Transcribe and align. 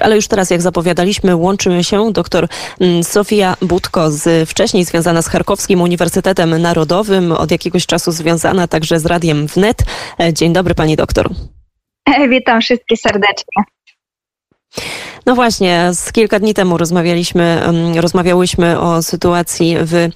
Ale 0.00 0.16
już 0.16 0.28
teraz, 0.28 0.50
jak 0.50 0.62
zapowiadaliśmy, 0.62 1.36
łączymy 1.36 1.84
się 1.84 2.12
dr 2.12 2.48
mm, 2.80 3.04
Sofia 3.04 3.56
Budko, 3.62 4.10
z, 4.10 4.48
wcześniej 4.50 4.84
związana 4.84 5.22
z 5.22 5.28
Charkowskim 5.28 5.80
Uniwersytetem 5.80 6.62
Narodowym, 6.62 7.32
od 7.32 7.50
jakiegoś 7.50 7.86
czasu 7.86 8.12
związana 8.12 8.68
także 8.68 9.00
z 9.00 9.06
Radiem 9.06 9.46
Wnet. 9.46 9.78
E, 10.20 10.32
dzień 10.32 10.52
dobry 10.52 10.74
pani 10.74 10.96
doktor. 10.96 11.30
Witam 12.28 12.60
wszystkich 12.60 13.00
serdecznie. 13.00 13.64
No 15.26 15.34
właśnie, 15.34 15.90
z 15.94 16.12
kilka 16.12 16.38
dni 16.38 16.54
temu 16.54 16.78
rozmawialiśmy, 16.78 17.62
rozmawiałyśmy 17.96 18.80
o 18.80 19.02
sytuacji 19.02 19.76
w 19.80 20.08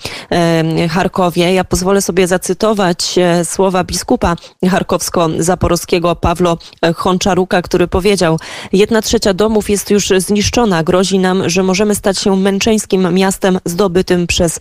Charkowie. 0.90 1.54
Ja 1.54 1.64
pozwolę 1.64 2.02
sobie 2.02 2.26
zacytować 2.26 3.18
e, 3.18 3.44
słowa 3.44 3.84
biskupa 3.84 4.36
charkowsko-zaporowskiego 4.64 6.16
Pawlo 6.16 6.58
Honczaruka, 6.96 7.62
który 7.62 7.88
powiedział: 7.88 8.38
Jedna 8.72 9.02
trzecia 9.02 9.34
domów 9.34 9.70
jest 9.70 9.90
już 9.90 10.08
zniszczona. 10.16 10.82
Grozi 10.82 11.18
nam, 11.18 11.48
że 11.48 11.62
możemy 11.62 11.94
stać 11.94 12.18
się 12.18 12.36
męczeńskim 12.36 13.14
miastem 13.14 13.58
zdobytym 13.64 14.26
przez 14.26 14.60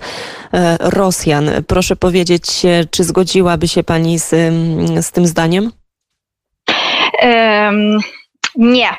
e, 0.54 0.78
Rosjan. 0.80 1.50
Proszę 1.68 1.96
powiedzieć, 1.96 2.66
e, 2.66 2.86
czy 2.92 3.04
zgodziłaby 3.04 3.68
się 3.68 3.84
pani 3.84 4.20
z, 4.20 4.30
z 5.06 5.12
tym 5.12 5.28
zdaniem? 5.28 5.72
Um 7.24 8.00
nie, 8.58 8.90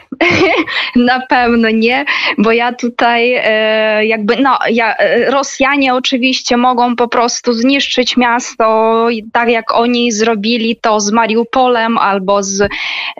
na 0.97 1.21
pewno 1.21 1.71
nie, 1.71 2.05
bo 2.39 2.53
ja 2.53 2.73
tutaj 2.73 3.35
e, 3.35 4.07
jakby, 4.07 4.37
no, 4.37 4.59
ja, 4.71 4.97
e, 4.97 5.31
Rosjanie 5.31 5.95
oczywiście 5.95 6.57
mogą 6.57 6.97
po 6.97 7.09
prostu 7.09 7.53
zniszczyć 7.53 8.17
miasto, 8.17 9.07
tak 9.33 9.49
jak 9.49 9.75
oni 9.75 10.13
zrobili 10.13 10.77
to 10.77 11.01
z 11.01 11.13
Mariupolem 11.13 11.99
albo 11.99 12.43
z 12.43 12.69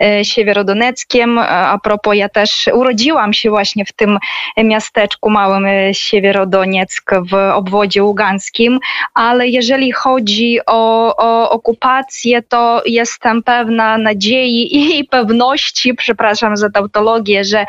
e, 0.01 0.25
Siewierodoneckiem. 0.25 1.39
A 1.39 1.79
propos, 1.83 2.15
ja 2.15 2.29
też 2.29 2.69
urodziłam 2.73 3.33
się 3.33 3.49
właśnie 3.49 3.85
w 3.85 3.93
tym 3.93 4.19
miasteczku 4.57 5.29
małym 5.29 5.65
Siewierodonieck 5.91 7.11
w 7.31 7.33
obwodzie 7.53 8.03
ługańskim, 8.03 8.79
ale 9.13 9.47
jeżeli 9.47 9.91
chodzi 9.91 10.59
o, 10.65 11.15
o 11.17 11.49
okupację, 11.49 12.41
to 12.41 12.81
jestem 12.85 13.43
pewna 13.43 13.97
nadziei 13.97 14.99
i 14.99 15.05
pewności, 15.05 15.93
przepraszam, 15.93 16.28
przepraszam 16.29 16.57
za 16.57 16.69
tautologię, 16.69 17.43
że, 17.43 17.65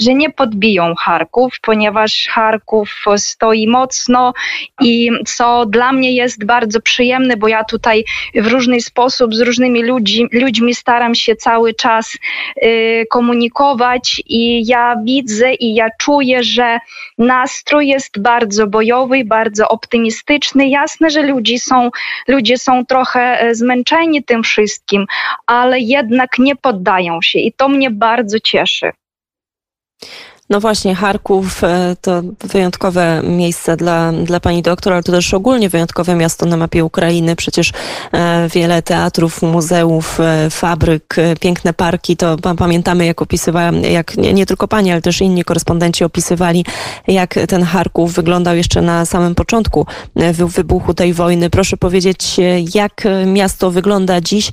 że 0.00 0.14
nie 0.14 0.30
podbiją 0.30 0.94
Charków, 0.94 1.54
ponieważ 1.62 2.28
Charków 2.30 3.04
stoi 3.16 3.66
mocno 3.68 4.32
i 4.80 5.10
co 5.26 5.66
dla 5.66 5.92
mnie 5.92 6.12
jest 6.12 6.44
bardzo 6.46 6.80
przyjemne, 6.80 7.36
bo 7.36 7.48
ja 7.48 7.64
tutaj 7.64 8.04
w 8.34 8.46
różny 8.46 8.80
sposób 8.80 9.34
z 9.34 9.40
różnymi 9.40 9.82
ludzi, 9.82 10.26
ludźmi 10.32 10.74
staram 10.74 11.14
się 11.14 11.36
cały 11.36 11.74
czas 11.74 12.18
y, 12.62 13.06
komunikować 13.10 14.22
i 14.26 14.66
ja 14.66 14.96
widzę 15.04 15.54
i 15.54 15.74
ja 15.74 15.88
czuję, 15.98 16.42
że 16.42 16.78
nastrój 17.18 17.88
jest 17.88 18.22
bardzo 18.22 18.66
bojowy, 18.66 19.24
bardzo 19.24 19.68
optymistyczny. 19.68 20.68
Jasne, 20.68 21.10
że 21.10 21.22
ludzie 21.22 21.58
są, 21.58 21.90
ludzie 22.28 22.58
są 22.58 22.86
trochę 22.86 23.40
e, 23.40 23.54
zmęczeni 23.54 24.24
tym 24.24 24.42
wszystkim, 24.42 25.06
ale 25.46 25.80
jednak 25.80 26.38
nie 26.38 26.56
poddają 26.56 27.22
się 27.22 27.38
i 27.38 27.52
to 27.52 27.68
mnie 27.68 27.90
bardzo 27.90 28.03
cieszy. 28.40 28.92
No 30.50 30.60
właśnie, 30.60 30.94
Charków 30.94 31.64
e, 31.64 31.96
to 32.00 32.22
wyjątkowe 32.44 33.22
miejsce 33.24 33.76
dla, 33.76 34.12
dla 34.12 34.40
pani 34.40 34.62
doktor, 34.62 34.92
ale 34.92 35.02
to 35.02 35.12
też 35.12 35.34
ogólnie 35.34 35.68
wyjątkowe 35.68 36.14
miasto 36.14 36.46
na 36.46 36.56
mapie 36.56 36.84
Ukrainy. 36.84 37.36
Przecież 37.36 37.72
e, 38.12 38.48
wiele 38.48 38.82
teatrów, 38.82 39.42
muzeów, 39.42 40.20
e, 40.20 40.50
fabryk, 40.50 41.16
piękne 41.40 41.72
parki, 41.72 42.16
to 42.16 42.36
pamiętamy, 42.58 43.06
jak 43.06 43.22
opisywała, 43.22 43.70
jak 43.90 44.16
nie, 44.16 44.34
nie 44.34 44.46
tylko 44.46 44.68
pani, 44.68 44.92
ale 44.92 45.02
też 45.02 45.20
inni 45.20 45.44
korespondenci 45.44 46.04
opisywali, 46.04 46.64
jak 47.08 47.34
ten 47.48 47.62
Charków 47.62 48.14
wyglądał 48.14 48.56
jeszcze 48.56 48.82
na 48.82 49.06
samym 49.06 49.34
początku 49.34 49.86
wybuchu 50.48 50.94
tej 50.94 51.12
wojny. 51.12 51.50
Proszę 51.50 51.76
powiedzieć, 51.76 52.36
jak 52.74 53.02
miasto 53.26 53.70
wygląda 53.70 54.20
dziś, 54.20 54.50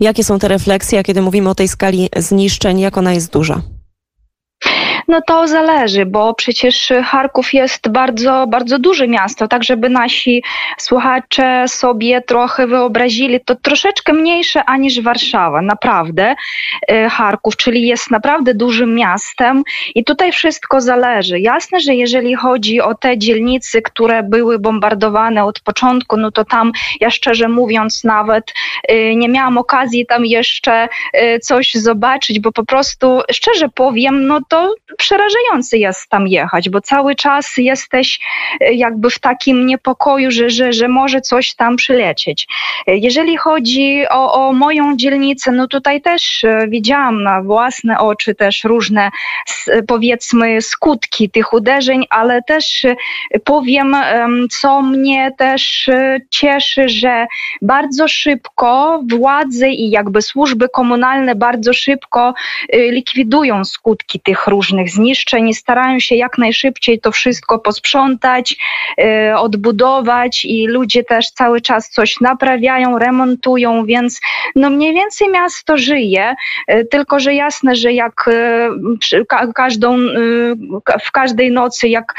jakie 0.00 0.24
są 0.24 0.38
te 0.38 0.48
refleksje, 0.48 1.02
kiedy 1.02 1.22
mówimy 1.22 1.50
o 1.50 1.54
tej 1.54 1.68
skali 1.68 2.08
zniszczeń, 2.16 2.80
jak 2.80 2.98
ona 2.98 3.12
jest 3.12 3.32
duża? 3.32 3.62
No 5.10 5.20
to 5.22 5.48
zależy, 5.48 6.06
bo 6.06 6.34
przecież 6.34 6.92
Charków 7.04 7.54
jest 7.54 7.88
bardzo, 7.88 8.46
bardzo 8.48 8.78
duże 8.78 9.08
miasto, 9.08 9.48
tak 9.48 9.64
żeby 9.64 9.88
nasi 9.88 10.42
słuchacze 10.78 11.64
sobie 11.68 12.22
trochę 12.22 12.66
wyobrazili, 12.66 13.40
to 13.40 13.54
troszeczkę 13.54 14.12
mniejsze 14.12 14.64
aniż 14.64 15.00
Warszawa, 15.00 15.62
naprawdę 15.62 16.34
e, 16.88 17.08
Charków, 17.08 17.56
czyli 17.56 17.86
jest 17.86 18.10
naprawdę 18.10 18.54
dużym 18.54 18.94
miastem 18.94 19.62
i 19.94 20.04
tutaj 20.04 20.32
wszystko 20.32 20.80
zależy. 20.80 21.40
Jasne, 21.40 21.80
że 21.80 21.94
jeżeli 21.94 22.34
chodzi 22.34 22.80
o 22.80 22.94
te 22.94 23.18
dzielnice, 23.18 23.82
które 23.82 24.22
były 24.22 24.58
bombardowane 24.58 25.44
od 25.44 25.60
początku, 25.60 26.16
no 26.16 26.30
to 26.30 26.44
tam 26.44 26.72
ja 27.00 27.10
szczerze 27.10 27.48
mówiąc 27.48 28.04
nawet 28.04 28.52
e, 28.88 29.14
nie 29.14 29.28
miałam 29.28 29.58
okazji 29.58 30.06
tam 30.06 30.26
jeszcze 30.26 30.88
e, 31.12 31.38
coś 31.38 31.74
zobaczyć, 31.74 32.40
bo 32.40 32.52
po 32.52 32.64
prostu 32.64 33.20
szczerze 33.30 33.68
powiem, 33.68 34.26
no 34.26 34.40
to 34.48 34.74
przerażający 35.00 35.78
jest 35.78 36.08
tam 36.08 36.28
jechać, 36.28 36.68
bo 36.68 36.80
cały 36.80 37.14
czas 37.14 37.56
jesteś 37.56 38.20
e, 38.60 38.74
jakby 38.74 39.10
w 39.10 39.18
takim 39.18 39.66
niepokoju, 39.66 40.30
że, 40.30 40.50
że, 40.50 40.72
że 40.72 40.88
może 40.88 41.20
coś 41.20 41.54
tam 41.54 41.76
przylecieć. 41.76 42.48
E, 42.86 42.96
jeżeli 42.96 43.36
chodzi 43.36 44.04
o, 44.10 44.32
o 44.32 44.52
moją 44.52 44.96
dzielnicę, 44.96 45.52
no 45.52 45.68
tutaj 45.68 46.00
też 46.02 46.44
e, 46.44 46.68
widziałam 46.68 47.22
na 47.22 47.42
własne 47.42 47.98
oczy 47.98 48.34
też 48.34 48.64
różne 48.64 49.10
powiedzmy 49.88 50.62
skutki 50.62 51.30
tych 51.30 51.52
uderzeń, 51.52 52.06
ale 52.10 52.42
też 52.42 52.86
powiem, 53.44 53.96
co 54.50 54.82
mnie 54.82 55.32
też 55.38 55.90
cieszy, 56.30 56.88
że 56.88 57.26
bardzo 57.62 58.08
szybko 58.08 59.00
władze 59.10 59.68
i 59.68 59.90
jakby 59.90 60.22
służby 60.22 60.68
komunalne 60.68 61.34
bardzo 61.34 61.72
szybko 61.72 62.34
likwidują 62.72 63.64
skutki 63.64 64.20
tych 64.20 64.46
różnych 64.46 64.89
zniszczeń, 64.90 65.54
starają 65.54 66.00
się 66.00 66.14
jak 66.14 66.38
najszybciej 66.38 67.00
to 67.00 67.12
wszystko 67.12 67.58
posprzątać, 67.58 68.56
e, 68.98 69.36
odbudować 69.36 70.44
i 70.44 70.66
ludzie 70.66 71.04
też 71.04 71.30
cały 71.30 71.60
czas 71.60 71.90
coś 71.90 72.20
naprawiają, 72.20 72.98
remontują, 72.98 73.84
więc 73.84 74.20
no 74.56 74.70
mniej 74.70 74.94
więcej 74.94 75.28
miasto 75.28 75.78
żyje, 75.78 76.34
e, 76.66 76.84
tylko 76.84 77.20
że 77.20 77.34
jasne, 77.34 77.74
że 77.74 77.92
jak 77.92 78.28
e, 78.28 79.50
każdą, 79.54 79.96
w 81.04 81.10
każdej 81.12 81.50
nocy, 81.50 81.88
jak 81.88 82.14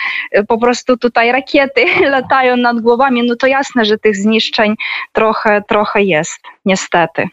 po 0.48 0.58
prostu 0.58 0.98
tutaj 0.98 1.32
rakiety 1.32 1.86
latają 2.16 2.58
nad 2.58 2.80
głowami, 2.80 3.24
no 3.28 3.36
to 3.36 3.48
jasne, 3.48 3.86
że 3.86 3.98
tych 3.98 4.16
zniszczeń 4.16 4.76
trochę, 5.12 5.62
trochę 5.68 6.04
jest, 6.04 6.40
niestety. 6.66 7.30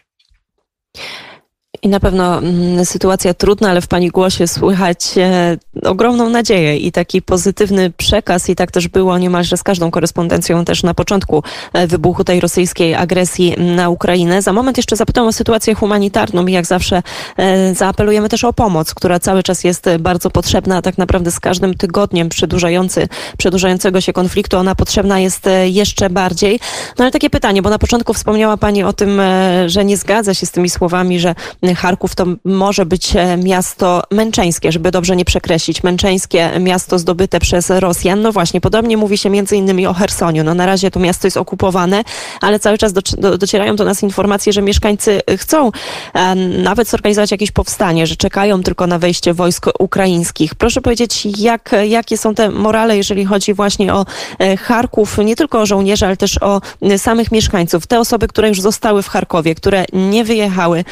I 1.81 1.89
na 1.89 1.99
pewno 1.99 2.37
mm, 2.37 2.85
sytuacja 2.85 3.33
trudna, 3.33 3.69
ale 3.69 3.81
w 3.81 3.87
Pani 3.87 4.09
głosie 4.09 4.47
słychać 4.47 5.17
e, 5.17 5.57
ogromną 5.83 6.29
nadzieję 6.29 6.77
i 6.77 6.91
taki 6.91 7.21
pozytywny 7.21 7.91
przekaz. 7.91 8.49
I 8.49 8.55
tak 8.55 8.71
też 8.71 8.87
było 8.87 9.17
niemalże 9.17 9.57
z 9.57 9.63
każdą 9.63 9.91
korespondencją 9.91 10.65
też 10.65 10.83
na 10.83 10.93
początku 10.93 11.43
e, 11.73 11.87
wybuchu 11.87 12.23
tej 12.23 12.39
rosyjskiej 12.39 12.95
agresji 12.95 13.55
na 13.57 13.89
Ukrainę. 13.89 14.41
Za 14.41 14.53
moment 14.53 14.77
jeszcze 14.77 14.95
zapytam 14.95 15.27
o 15.27 15.33
sytuację 15.33 15.75
humanitarną 15.75 16.47
i 16.47 16.51
jak 16.51 16.65
zawsze 16.65 17.03
e, 17.37 17.75
zaapelujemy 17.75 18.29
też 18.29 18.43
o 18.43 18.53
pomoc, 18.53 18.93
która 18.93 19.19
cały 19.19 19.43
czas 19.43 19.63
jest 19.63 19.89
bardzo 19.99 20.29
potrzebna. 20.29 20.77
a 20.77 20.81
Tak 20.81 20.97
naprawdę 20.97 21.31
z 21.31 21.39
każdym 21.39 21.73
tygodniem 21.73 22.29
przedłużający, 22.29 23.07
przedłużającego 23.37 24.01
się 24.01 24.13
konfliktu 24.13 24.57
ona 24.57 24.75
potrzebna 24.75 25.19
jest 25.19 25.49
jeszcze 25.65 26.09
bardziej. 26.09 26.59
No 26.97 27.05
ale 27.05 27.11
takie 27.11 27.29
pytanie, 27.29 27.61
bo 27.61 27.69
na 27.69 27.79
początku 27.79 28.13
wspomniała 28.13 28.57
Pani 28.57 28.83
o 28.83 28.93
tym, 28.93 29.21
że 29.65 29.85
nie 29.85 29.97
zgadza 29.97 30.33
się 30.33 30.45
z 30.45 30.51
tymi 30.51 30.69
słowami, 30.69 31.19
że 31.19 31.35
Charków 31.75 32.15
to 32.15 32.25
może 32.45 32.85
być 32.85 33.15
e, 33.15 33.37
miasto 33.37 34.03
męczeńskie, 34.11 34.71
żeby 34.71 34.91
dobrze 34.91 35.15
nie 35.15 35.25
przekreślić. 35.25 35.83
Męczeńskie 35.83 36.51
miasto 36.59 36.99
zdobyte 36.99 37.39
przez 37.39 37.69
Rosjan. 37.69 38.21
No 38.21 38.31
właśnie, 38.31 38.61
podobnie 38.61 38.97
mówi 38.97 39.17
się 39.17 39.29
między 39.29 39.55
innymi 39.55 39.87
o 39.87 39.93
Hersoniu. 39.93 40.43
No 40.43 40.53
na 40.53 40.65
razie 40.65 40.91
to 40.91 40.99
miasto 40.99 41.27
jest 41.27 41.37
okupowane, 41.37 42.03
ale 42.41 42.59
cały 42.59 42.77
czas 42.77 42.93
do, 42.93 43.01
do, 43.17 43.37
docierają 43.37 43.75
do 43.75 43.85
nas 43.85 44.03
informacje, 44.03 44.53
że 44.53 44.61
mieszkańcy 44.61 45.21
chcą 45.37 45.71
e, 46.13 46.35
nawet 46.35 46.89
zorganizować 46.89 47.31
jakieś 47.31 47.51
powstanie, 47.51 48.07
że 48.07 48.15
czekają 48.15 48.63
tylko 48.63 48.87
na 48.87 48.99
wejście 48.99 49.33
wojsk 49.33 49.65
ukraińskich. 49.79 50.55
Proszę 50.55 50.81
powiedzieć, 50.81 51.27
jak, 51.37 51.75
jakie 51.87 52.17
są 52.17 52.35
te 52.35 52.49
morale, 52.49 52.97
jeżeli 52.97 53.25
chodzi 53.25 53.53
właśnie 53.53 53.93
o 53.93 54.05
e, 54.39 54.57
Charków, 54.57 55.17
nie 55.17 55.35
tylko 55.35 55.61
o 55.61 55.65
żołnierzy, 55.65 56.05
ale 56.05 56.17
też 56.17 56.37
o 56.41 56.61
samych 56.97 57.31
mieszkańców. 57.31 57.87
Te 57.87 57.99
osoby, 57.99 58.27
które 58.27 58.47
już 58.47 58.61
zostały 58.61 59.03
w 59.03 59.07
Charkowie, 59.07 59.55
które 59.55 59.85
nie 59.93 60.23
wyjechały. 60.23 60.83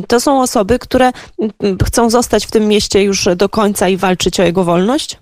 Mm, 0.00 0.06
to 0.06 0.20
są 0.20 0.42
osoby, 0.42 0.78
które 0.78 1.12
chcą 1.86 2.10
zostać 2.10 2.46
w 2.46 2.50
tym 2.50 2.68
mieście 2.68 3.02
już 3.02 3.28
do 3.36 3.48
końca 3.48 3.88
i 3.88 3.96
walczyć 3.96 4.40
o 4.40 4.42
jego 4.42 4.64
wolność? 4.64 5.18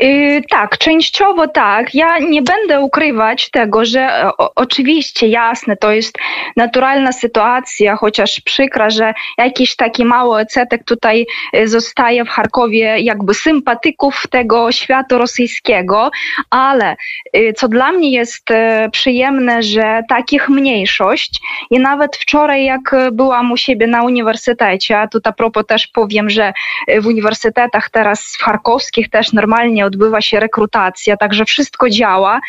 Yy, 0.00 0.42
tak, 0.50 0.78
częściowo 0.78 1.48
tak. 1.48 1.94
Ja 1.94 2.18
nie 2.18 2.42
będę 2.42 2.80
ukrywać 2.80 3.50
tego, 3.50 3.84
że 3.84 4.30
o, 4.38 4.54
oczywiście 4.54 5.28
jasne, 5.28 5.76
to 5.76 5.92
jest 5.92 6.18
naturalna 6.56 7.12
sytuacja, 7.12 7.96
chociaż 7.96 8.40
przykra, 8.40 8.90
że 8.90 9.14
jakiś 9.38 9.76
taki 9.76 10.04
mały 10.04 10.40
odsetek 10.40 10.84
tutaj 10.84 11.26
y, 11.56 11.68
zostaje 11.68 12.24
w 12.24 12.28
Charkowie 12.28 12.98
jakby 13.00 13.34
sympatyków 13.34 14.24
tego 14.30 14.72
świata 14.72 15.18
rosyjskiego, 15.18 16.10
ale 16.50 16.96
yy, 17.34 17.52
co 17.52 17.68
dla 17.68 17.92
mnie 17.92 18.10
jest 18.10 18.48
przyjemne, 18.92 19.62
że 19.62 20.02
takich 20.08 20.48
mniejszość 20.48 21.40
i 21.70 21.78
nawet 21.78 22.16
wczoraj 22.16 22.64
jak 22.64 22.96
byłam 23.12 23.52
u 23.52 23.56
siebie 23.56 23.86
na 23.86 24.02
uniwersytecie, 24.02 24.98
a 24.98 25.08
tutaj 25.08 25.28
a 25.28 25.32
propos 25.32 25.66
też 25.66 25.86
powiem, 25.86 26.30
że 26.30 26.52
w 27.00 27.06
uniwersytetach 27.06 27.90
teraz 27.90 28.36
charkowskich 28.40 29.10
też 29.10 29.32
normalnie 29.32 29.77
odbywa 29.86 30.20
się 30.20 30.40
rekrutacja, 30.40 31.16
także 31.16 31.44
wszystko 31.44 31.90
działa. 31.90 32.40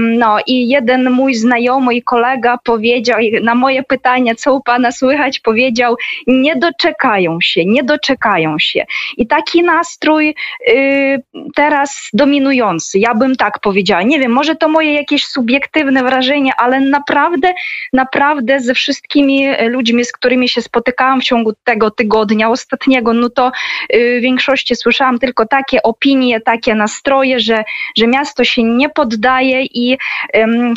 No 0.00 0.38
i 0.46 0.68
jeden 0.68 1.10
mój 1.10 1.34
znajomy 1.34 1.94
i 1.94 2.02
kolega 2.02 2.58
powiedział 2.64 3.18
na 3.42 3.54
moje 3.54 3.82
pytanie, 3.82 4.34
co 4.34 4.54
u 4.54 4.62
pana 4.62 4.92
słychać, 4.92 5.40
powiedział, 5.40 5.96
nie 6.26 6.56
doczekają 6.56 7.38
się, 7.40 7.64
nie 7.64 7.84
doczekają 7.84 8.58
się. 8.58 8.84
I 9.16 9.26
taki 9.26 9.62
nastrój 9.62 10.34
y, 10.68 11.22
teraz 11.54 12.08
dominujący, 12.12 12.98
ja 12.98 13.14
bym 13.14 13.36
tak 13.36 13.58
powiedziała. 13.60 14.02
Nie 14.02 14.20
wiem, 14.20 14.32
może 14.32 14.56
to 14.56 14.68
moje 14.68 14.94
jakieś 14.94 15.24
subiektywne 15.24 16.02
wrażenie, 16.02 16.52
ale 16.56 16.80
naprawdę, 16.80 17.54
naprawdę 17.92 18.60
ze 18.60 18.74
wszystkimi 18.74 19.46
ludźmi, 19.68 20.04
z 20.04 20.12
którymi 20.12 20.48
się 20.48 20.62
spotykałam 20.62 21.20
w 21.20 21.24
ciągu 21.24 21.52
tego 21.64 21.90
tygodnia 21.90 22.50
ostatniego, 22.50 23.12
no 23.12 23.30
to 23.30 23.52
y, 23.94 24.18
w 24.18 24.22
większości 24.22 24.76
słyszałam 24.76 25.18
tylko 25.18 25.46
takie 25.46 25.82
opinie, 25.82 26.40
takie 26.44 26.74
nastroje, 26.74 27.40
że, 27.40 27.64
że 27.96 28.06
miasto 28.06 28.44
się 28.44 28.62
nie 28.62 28.88
poddaje 28.88 29.62
i 29.62 29.98
um, 30.34 30.74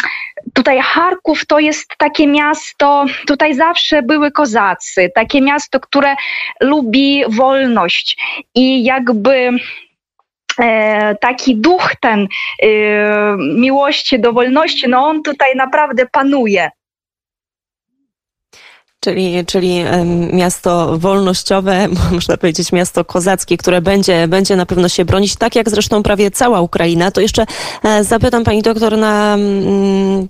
tutaj 0.53 0.79
Charków 0.81 1.45
to 1.45 1.59
jest 1.59 1.93
takie 1.97 2.27
miasto, 2.27 3.05
tutaj 3.27 3.53
zawsze 3.53 4.01
były 4.01 4.31
kozacy, 4.31 5.11
takie 5.15 5.41
miasto, 5.41 5.79
które 5.79 6.15
lubi 6.61 7.23
wolność 7.29 8.17
i 8.55 8.83
jakby 8.83 9.49
e, 10.59 11.15
taki 11.15 11.55
duch 11.55 11.91
ten 12.01 12.27
e, 12.63 12.67
miłości 13.37 14.19
do 14.19 14.33
wolności, 14.33 14.89
no 14.89 15.07
on 15.07 15.23
tutaj 15.23 15.55
naprawdę 15.55 16.05
panuje. 16.11 16.71
Czyli, 19.07 19.45
czyli 19.45 19.83
miasto 20.33 20.97
wolnościowe, 20.97 21.87
można 22.11 22.37
powiedzieć 22.37 22.71
miasto 22.71 23.05
kozackie, 23.05 23.57
które 23.57 23.81
będzie, 23.81 24.27
będzie 24.27 24.55
na 24.55 24.65
pewno 24.65 24.89
się 24.89 25.05
bronić, 25.05 25.35
tak 25.35 25.55
jak 25.55 25.69
zresztą 25.69 26.03
prawie 26.03 26.31
cała 26.31 26.61
Ukraina. 26.61 27.11
To 27.11 27.21
jeszcze 27.21 27.45
e, 27.83 28.03
zapytam 28.03 28.43
pani 28.43 28.61
doktor 28.61 28.97
na, 28.97 29.33
mm, 29.33 30.27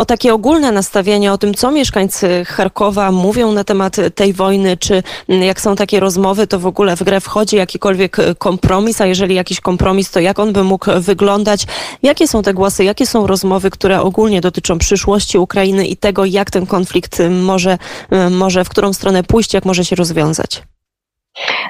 o 0.00 0.04
takie 0.04 0.34
ogólne 0.34 0.72
nastawienie, 0.72 1.32
o 1.32 1.38
tym, 1.38 1.54
co 1.54 1.70
mieszkańcy 1.70 2.44
Charkowa 2.44 3.12
mówią 3.12 3.52
na 3.52 3.64
temat 3.64 3.96
tej 4.14 4.32
wojny, 4.32 4.76
czy 4.76 5.02
jak 5.28 5.60
są 5.60 5.76
takie 5.76 6.00
rozmowy, 6.00 6.46
to 6.46 6.58
w 6.58 6.66
ogóle 6.66 6.96
w 6.96 7.02
grę 7.02 7.20
wchodzi 7.20 7.56
jakikolwiek 7.56 8.16
kompromis, 8.38 9.00
a 9.00 9.06
jeżeli 9.06 9.34
jakiś 9.34 9.60
kompromis, 9.60 10.10
to 10.10 10.20
jak 10.20 10.38
on 10.38 10.52
by 10.52 10.64
mógł 10.64 10.90
wyglądać? 11.00 11.66
Jakie 12.02 12.28
są 12.28 12.42
te 12.42 12.54
głosy, 12.54 12.84
jakie 12.84 13.06
są 13.06 13.26
rozmowy, 13.26 13.70
które 13.70 14.00
ogólnie 14.00 14.40
dotyczą 14.40 14.78
przyszłości 14.78 15.38
Ukrainy 15.38 15.86
i 15.86 15.96
tego, 15.96 16.24
jak 16.24 16.50
ten 16.50 16.66
konflikt 16.66 17.18
może 17.30 17.78
Y, 18.12 18.30
może 18.30 18.64
w 18.64 18.68
którą 18.68 18.92
stronę 18.92 19.22
pójść, 19.22 19.54
jak 19.54 19.64
może 19.64 19.84
się 19.84 19.96
rozwiązać? 19.96 20.62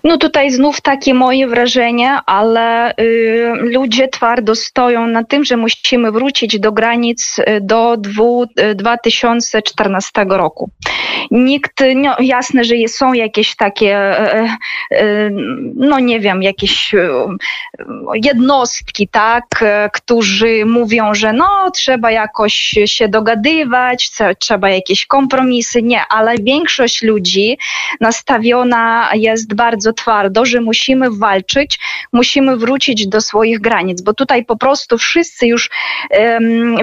No 0.05 0.19
tutaj 0.19 0.51
znów 0.51 0.81
takie 0.81 1.15
moje 1.15 1.49
wrażenie, 1.49 2.19
ale 2.27 2.93
y, 3.01 3.53
ludzie 3.55 4.09
twardo 4.09 4.55
stoją 4.55 5.07
na 5.07 5.25
tym, 5.25 5.45
że 5.45 5.57
musimy 5.57 6.13
wrócić 6.13 6.59
do 6.59 6.73
granic 6.73 7.39
y, 7.39 7.61
do 7.61 7.97
dwu, 7.97 8.47
2014 8.75 10.25
roku 10.29 10.71
nikt, 11.31 11.83
no, 11.97 12.17
jasne, 12.21 12.65
że 12.65 12.75
są 12.89 13.13
jakieś 13.13 13.57
takie, 13.57 13.97
e, 13.97 14.57
e, 14.91 15.31
no 15.75 15.99
nie 15.99 16.21
wiem, 16.21 16.43
jakieś 16.43 16.95
e, 16.95 17.09
jednostki, 18.15 19.09
tak, 19.09 19.45
którzy 19.93 20.67
mówią, 20.67 21.15
że 21.15 21.33
no 21.33 21.71
trzeba 21.75 22.11
jakoś 22.11 22.75
się 22.85 23.09
dogadywać, 23.09 24.11
trzeba 24.39 24.71
jakieś 24.71 25.07
kompromisy. 25.07 25.83
Nie, 25.83 26.01
ale 26.11 26.35
większość 26.39 27.03
ludzi 27.03 27.59
nastawiona 28.01 29.11
jest 29.15 29.55
bardzo 29.55 29.93
twardo, 29.93 30.45
że 30.45 30.61
musimy 30.61 31.11
walczyć, 31.11 31.79
musimy 32.13 32.57
wrócić 32.57 33.07
do 33.07 33.21
swoich 33.21 33.61
granic, 33.61 34.03
bo 34.03 34.15
tutaj 34.15 34.45
po 34.45 34.57
prostu 34.57 34.99
wszyscy 34.99 35.47
już, 35.47 35.71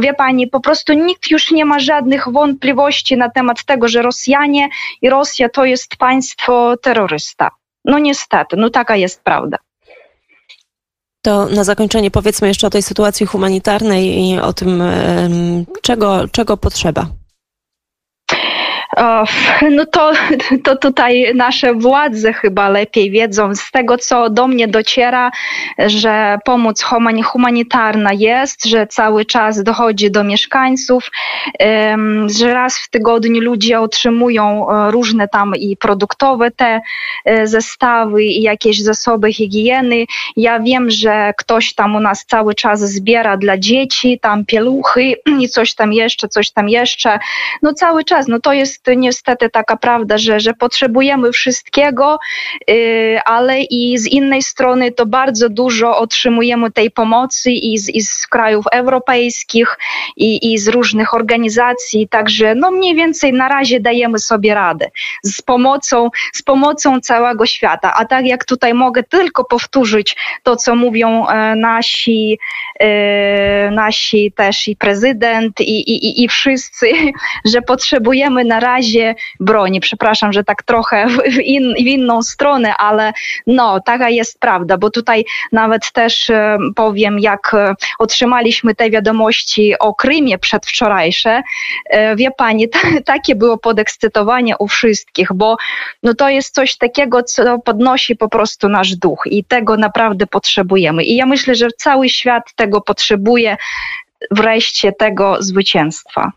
wie 0.01 0.13
pani, 0.13 0.47
po 0.47 0.59
prostu 0.59 0.93
nikt 0.93 1.31
już 1.31 1.51
nie 1.51 1.65
ma 1.65 1.79
żadnych 1.79 2.27
wątpliwości 2.31 3.17
na 3.17 3.29
temat 3.29 3.65
tego, 3.65 3.87
że 3.87 4.01
Rosjanie 4.01 4.26
Rosjanie 4.27 4.69
i 5.01 5.09
Rosja 5.09 5.49
to 5.49 5.65
jest 5.65 5.95
państwo 5.95 6.77
terrorysta. 6.77 7.49
No 7.85 7.99
niestety, 7.99 8.57
no 8.57 8.69
taka 8.69 8.95
jest 8.95 9.23
prawda. 9.23 9.57
To 11.21 11.45
na 11.45 11.63
zakończenie 11.63 12.11
powiedzmy 12.11 12.47
jeszcze 12.47 12.67
o 12.67 12.69
tej 12.69 12.81
sytuacji 12.81 13.25
humanitarnej 13.25 14.19
i 14.19 14.39
o 14.39 14.53
tym, 14.53 14.83
czego, 15.81 16.27
czego 16.27 16.57
potrzeba. 16.57 17.07
No 19.71 19.85
to, 19.85 20.11
to 20.63 20.75
tutaj 20.75 21.35
nasze 21.35 21.73
władze 21.73 22.33
chyba 22.33 22.69
lepiej 22.69 23.11
wiedzą. 23.11 23.55
Z 23.55 23.71
tego, 23.71 23.97
co 23.97 24.29
do 24.29 24.47
mnie 24.47 24.67
dociera, 24.67 25.31
że 25.77 26.37
pomoc 26.45 26.85
humanitarna 27.23 28.09
jest, 28.13 28.65
że 28.65 28.87
cały 28.87 29.25
czas 29.25 29.63
dochodzi 29.63 30.11
do 30.11 30.23
mieszkańców, 30.23 31.11
że 32.25 32.53
raz 32.53 32.77
w 32.77 32.89
tygodniu 32.89 33.41
ludzie 33.41 33.79
otrzymują 33.79 34.69
e, 34.69 34.91
różne 34.91 35.27
tam 35.27 35.55
i 35.55 35.77
produktowe 35.77 36.51
te 36.51 36.81
e, 37.25 37.47
zestawy 37.47 38.23
i 38.23 38.41
jakieś 38.41 38.81
zasoby 38.83 39.33
higieny. 39.33 40.05
Ja 40.37 40.59
wiem, 40.59 40.91
że 40.91 41.33
ktoś 41.37 41.73
tam 41.73 41.95
u 41.95 41.99
nas 41.99 42.25
cały 42.25 42.55
czas 42.55 42.79
zbiera 42.79 43.37
dla 43.37 43.57
dzieci, 43.57 44.19
tam 44.19 44.45
pieluchy 44.45 45.13
i 45.41 45.49
coś 45.49 45.73
tam 45.73 45.93
jeszcze, 45.93 46.27
coś 46.27 46.51
tam 46.51 46.69
jeszcze. 46.69 47.19
No 47.61 47.73
cały 47.73 48.03
czas, 48.03 48.27
no 48.27 48.39
to 48.39 48.53
jest 48.53 48.86
niestety 48.95 49.49
taka 49.49 49.77
prawda, 49.77 50.17
że, 50.17 50.39
że 50.39 50.53
potrzebujemy 50.53 51.31
wszystkiego, 51.31 52.17
y, 52.69 53.19
ale 53.25 53.61
i 53.61 53.97
z 53.97 54.07
innej 54.07 54.43
strony 54.43 54.91
to 54.91 55.05
bardzo 55.05 55.49
dużo 55.49 55.97
otrzymujemy 55.97 56.71
tej 56.71 56.91
pomocy 56.91 57.51
i 57.51 57.77
z, 57.77 57.89
i 57.89 58.01
z 58.01 58.27
krajów 58.27 58.65
europejskich, 58.71 59.77
i, 60.17 60.53
i 60.53 60.57
z 60.57 60.67
różnych 60.67 61.13
organizacji, 61.13 62.07
także 62.07 62.55
no 62.55 62.71
mniej 62.71 62.95
więcej 62.95 63.33
na 63.33 63.47
razie 63.47 63.79
dajemy 63.79 64.19
sobie 64.19 64.55
radę 64.55 64.89
z 65.23 65.41
pomocą, 65.41 66.09
z 66.33 66.41
pomocą 66.41 66.99
całego 66.99 67.45
świata. 67.45 67.93
A 67.95 68.05
tak 68.05 68.25
jak 68.25 68.45
tutaj 68.45 68.73
mogę 68.73 69.03
tylko 69.03 69.45
powtórzyć 69.45 70.15
to, 70.43 70.55
co 70.55 70.75
mówią 70.75 71.27
e, 71.27 71.55
nasi, 71.55 72.39
e, 72.79 73.71
nasi 73.71 74.31
też 74.31 74.67
i 74.67 74.75
prezydent, 74.75 75.61
i, 75.61 75.91
i, 75.91 76.23
i 76.23 76.27
wszyscy, 76.27 76.91
że 77.53 77.61
potrzebujemy 77.61 78.43
na 78.43 78.59
razie 78.59 78.76
razie 78.77 79.15
broni. 79.39 79.79
Przepraszam, 79.79 80.33
że 80.33 80.43
tak 80.43 80.63
trochę 80.63 81.07
w, 81.07 81.39
in, 81.39 81.73
w 81.73 81.87
inną 81.87 82.23
stronę, 82.23 82.75
ale 82.77 83.13
no, 83.47 83.79
taka 83.79 84.09
jest 84.09 84.39
prawda, 84.39 84.77
bo 84.77 84.89
tutaj 84.89 85.25
nawet 85.51 85.91
też 85.91 86.29
e, 86.29 86.57
powiem, 86.75 87.19
jak 87.19 87.53
e, 87.53 87.75
otrzymaliśmy 87.99 88.75
te 88.75 88.89
wiadomości 88.89 89.79
o 89.79 89.93
Krymie 89.93 90.37
przedwczorajsze, 90.37 91.41
e, 91.89 92.15
wie 92.15 92.31
pani, 92.31 92.67
takie 93.05 93.35
było 93.35 93.57
podekscytowanie 93.57 94.57
u 94.57 94.67
wszystkich, 94.67 95.27
bo 95.33 95.57
no 96.03 96.13
to 96.13 96.29
jest 96.29 96.55
coś 96.55 96.77
takiego, 96.77 97.23
co 97.23 97.59
podnosi 97.59 98.15
po 98.15 98.29
prostu 98.29 98.69
nasz 98.69 98.95
duch 98.95 99.23
i 99.25 99.43
tego 99.43 99.77
naprawdę 99.77 100.27
potrzebujemy. 100.27 101.03
I 101.03 101.15
ja 101.15 101.25
myślę, 101.25 101.55
że 101.55 101.67
cały 101.77 102.09
świat 102.09 102.53
tego 102.55 102.81
potrzebuje, 102.81 103.57
wreszcie 104.31 104.91
tego 104.91 105.37
zwycięstwa. 105.39 106.31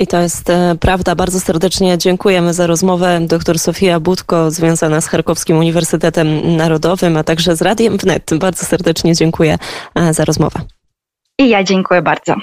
I 0.00 0.06
to 0.06 0.20
jest 0.20 0.50
e, 0.50 0.76
prawda. 0.80 1.14
Bardzo 1.14 1.40
serdecznie 1.40 1.98
dziękujemy 1.98 2.54
za 2.54 2.66
rozmowę. 2.66 3.20
Doktor 3.20 3.58
Sofia 3.58 4.00
Budko, 4.00 4.50
związana 4.50 5.00
z 5.00 5.06
Charkowskim 5.06 5.58
Uniwersytetem 5.58 6.56
Narodowym, 6.56 7.16
a 7.16 7.24
także 7.24 7.56
z 7.56 7.62
Radiem 7.62 7.96
Wnet. 7.96 8.30
Bardzo 8.38 8.66
serdecznie 8.66 9.14
dziękuję 9.14 9.58
e, 9.94 10.14
za 10.14 10.24
rozmowę. 10.24 10.60
I 11.38 11.48
ja 11.48 11.64
dziękuję 11.64 12.02
bardzo. 12.02 12.34